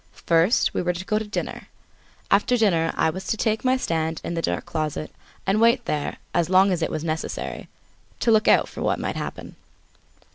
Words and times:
First 0.25 0.73
we 0.73 0.81
were 0.81 0.93
to 0.93 1.05
go 1.05 1.19
to 1.19 1.27
dinner; 1.27 1.67
after 2.31 2.57
dinner, 2.57 2.91
I 2.97 3.11
was 3.11 3.27
to 3.27 3.37
take 3.37 3.63
my 3.63 3.77
stand 3.77 4.19
in 4.23 4.33
the 4.33 4.41
dark 4.41 4.65
closet 4.65 5.11
and 5.45 5.61
wait 5.61 5.85
there 5.85 6.17
as 6.33 6.49
long 6.49 6.71
as 6.71 6.81
it 6.81 6.89
was 6.89 7.03
necessary 7.03 7.69
to 8.21 8.31
look 8.31 8.47
out 8.47 8.67
for 8.67 8.81
what 8.81 8.97
might 8.97 9.15
happen. 9.15 9.57